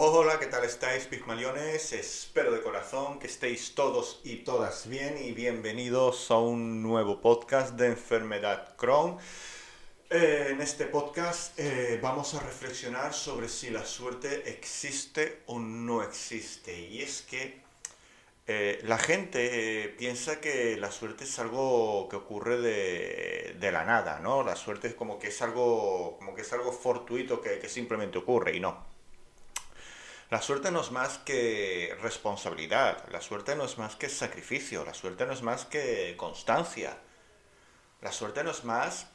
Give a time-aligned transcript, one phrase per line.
[0.00, 1.92] Hola, ¿qué tal estáis, Pigmaliones?
[1.92, 7.74] Espero de corazón que estéis todos y todas bien y bienvenidos a un nuevo podcast
[7.74, 9.18] de enfermedad Crohn.
[10.08, 16.04] Eh, en este podcast eh, vamos a reflexionar sobre si la suerte existe o no
[16.04, 16.80] existe.
[16.80, 17.60] Y es que
[18.46, 24.44] eh, la gente piensa que la suerte es algo que ocurre de, la nada, ¿no?
[24.44, 28.54] La suerte es como que es algo, como que es algo fortuito que simplemente ocurre
[28.54, 28.87] y no.
[30.30, 34.92] La suerte no es más que responsabilidad, la suerte no es más que sacrificio, la
[34.92, 36.98] suerte no es más que constancia,
[38.02, 39.06] la suerte no es más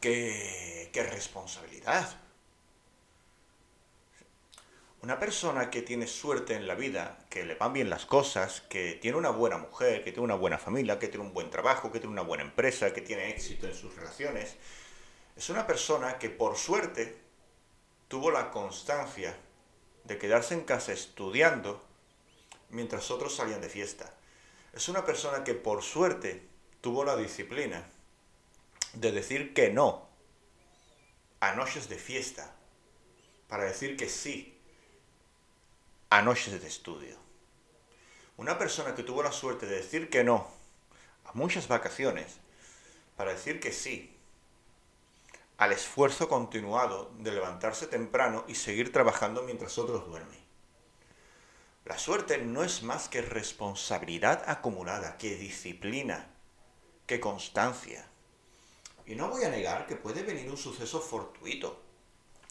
[0.00, 2.20] que, responsabilidad.
[5.00, 8.94] Una persona que tiene suerte en la vida, que le van bien las cosas, que
[8.94, 11.98] tiene una buena mujer, que tiene una buena familia, que tiene un buen trabajo, que
[11.98, 14.56] tiene una buena empresa, que tiene éxito en sus relaciones,
[15.34, 17.18] es una persona que por suerte
[18.08, 19.34] tuvo la constancia
[20.04, 21.82] de quedarse en casa estudiando
[22.70, 24.12] mientras otros salían de fiesta.
[24.72, 26.46] Es una persona que por suerte
[26.80, 27.84] tuvo la disciplina
[28.94, 30.08] de decir que no
[31.40, 32.54] a noches de fiesta
[33.48, 34.58] para decir que sí
[36.10, 37.16] a noches de estudio.
[38.36, 40.48] Una persona que tuvo la suerte de decir que no
[41.24, 42.36] a muchas vacaciones
[43.16, 44.13] para decir que sí
[45.56, 50.42] al esfuerzo continuado de levantarse temprano y seguir trabajando mientras otros duermen.
[51.84, 56.28] La suerte no es más que responsabilidad acumulada, que disciplina,
[57.06, 58.08] que constancia.
[59.06, 61.82] Y no voy a negar que puede venir un suceso fortuito,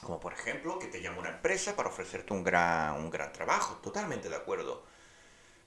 [0.00, 3.74] como por ejemplo que te llame una empresa para ofrecerte un gran, un gran trabajo,
[3.82, 4.84] totalmente de acuerdo.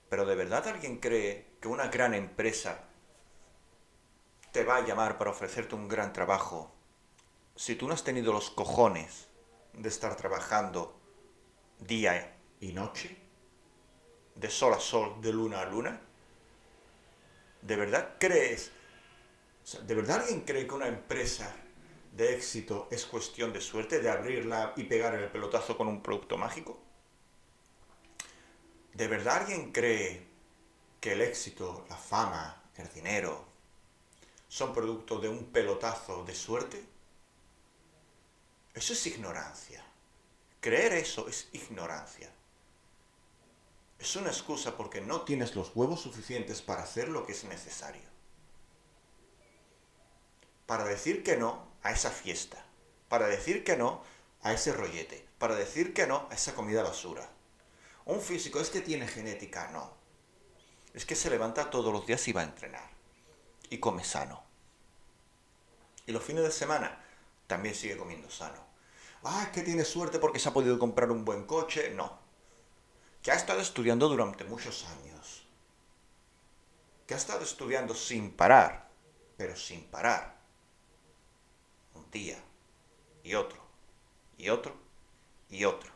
[0.08, 2.88] Pero ¿de verdad alguien cree que una gran empresa
[4.52, 6.72] te va a llamar para ofrecerte un gran trabajo
[7.60, 9.28] si tú no has tenido los cojones
[9.74, 10.98] de estar trabajando
[11.78, 13.18] día y noche,
[14.34, 16.00] de sol a sol, de luna a luna,
[17.60, 18.70] ¿de verdad crees,
[19.82, 21.54] de verdad alguien cree que una empresa
[22.16, 26.38] de éxito es cuestión de suerte, de abrirla y pegar el pelotazo con un producto
[26.38, 26.80] mágico?
[28.94, 30.26] ¿De verdad alguien cree
[30.98, 33.44] que el éxito, la fama, el dinero
[34.48, 36.99] son producto de un pelotazo de suerte?
[38.74, 39.84] Eso es ignorancia.
[40.60, 42.30] Creer eso es ignorancia.
[43.98, 48.08] Es una excusa porque no tienes los huevos suficientes para hacer lo que es necesario.
[50.66, 52.64] Para decir que no a esa fiesta.
[53.08, 54.02] Para decir que no
[54.42, 55.26] a ese rollete.
[55.38, 57.28] Para decir que no a esa comida basura.
[58.04, 59.92] Un físico es que tiene genética, no.
[60.94, 62.88] Es que se levanta todos los días y va a entrenar.
[63.68, 64.42] Y come sano.
[66.06, 67.04] Y los fines de semana
[67.50, 68.64] también sigue comiendo sano.
[69.24, 71.90] Ah, es que tiene suerte porque se ha podido comprar un buen coche.
[71.90, 72.16] No.
[73.22, 75.48] Que ha estado estudiando durante muchos años.
[77.08, 78.88] Que ha estado estudiando sin parar,
[79.36, 80.38] pero sin parar.
[81.94, 82.38] Un día,
[83.24, 83.60] y otro,
[84.38, 84.76] y otro,
[85.50, 85.90] y otro.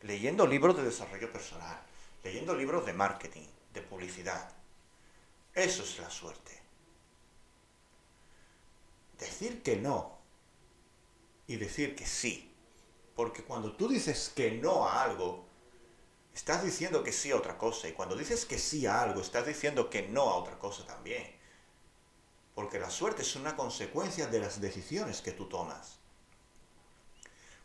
[0.00, 1.78] Leyendo libros de desarrollo personal,
[2.24, 4.50] leyendo libros de marketing, de publicidad.
[5.54, 6.58] Eso es la suerte.
[9.18, 10.17] Decir que no
[11.48, 12.54] y decir que sí.
[13.16, 15.44] Porque cuando tú dices que no a algo,
[16.32, 17.88] estás diciendo que sí a otra cosa.
[17.88, 21.36] Y cuando dices que sí a algo, estás diciendo que no a otra cosa también.
[22.54, 25.98] Porque la suerte es una consecuencia de las decisiones que tú tomas.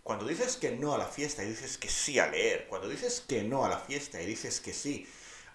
[0.02, 3.22] Cuando dices que no a la fiesta y dices que sí a leer, cuando dices
[3.22, 5.08] que no a la fiesta y dices que sí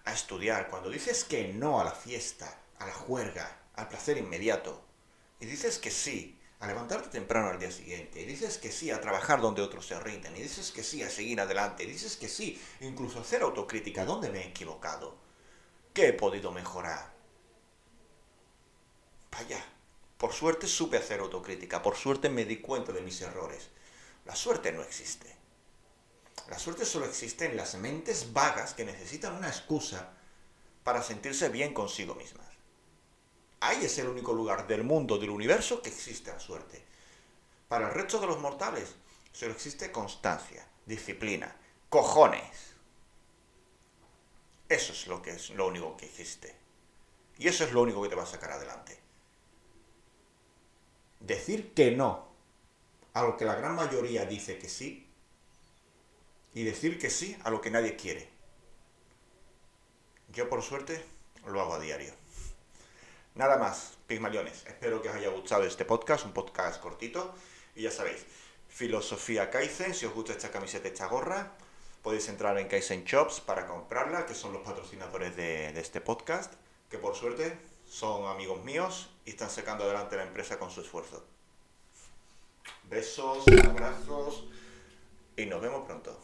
[0.04, 4.82] a estudiar, cuando dices que no a la fiesta, a la juerga, al placer inmediato,
[5.38, 9.00] y dices que sí a levantarte temprano al día siguiente, y dices que sí a
[9.00, 12.28] trabajar donde otros se rinden, y dices que sí a seguir adelante, y dices que
[12.28, 15.16] sí, incluso a hacer autocrítica, ¿dónde me he equivocado?
[15.94, 17.12] ¿Qué he podido mejorar?
[19.30, 19.64] Vaya,
[20.16, 23.68] por suerte supe hacer autocrítica, por suerte me di cuenta de mis errores.
[24.24, 25.36] La suerte no existe.
[26.48, 30.12] La suerte solo existe en las mentes vagas que necesitan una excusa
[30.82, 32.57] para sentirse bien consigo mismas.
[33.60, 36.84] Ahí es el único lugar del mundo, del universo, que existe la suerte.
[37.68, 38.94] Para el resto de los mortales,
[39.32, 41.54] solo existe constancia, disciplina,
[41.88, 42.74] cojones.
[44.68, 46.54] Eso es lo que es lo único que existe.
[47.38, 48.98] Y eso es lo único que te va a sacar adelante.
[51.20, 52.28] Decir que no
[53.14, 55.08] a lo que la gran mayoría dice que sí
[56.54, 58.28] y decir que sí a lo que nadie quiere.
[60.28, 61.04] Yo por suerte
[61.46, 62.12] lo hago a diario.
[63.38, 64.66] Nada más, Pigmaliones.
[64.66, 67.32] Espero que os haya gustado este podcast, un podcast cortito.
[67.76, 68.26] Y ya sabéis,
[68.68, 71.52] Filosofía Kaizen, si os gusta esta camiseta, esta gorra,
[72.02, 76.52] podéis entrar en Kaizen Shops para comprarla, que son los patrocinadores de, de este podcast,
[76.90, 77.56] que por suerte
[77.88, 81.24] son amigos míos y están sacando adelante la empresa con su esfuerzo.
[82.90, 84.48] Besos, abrazos
[85.36, 86.12] y nos vemos pronto.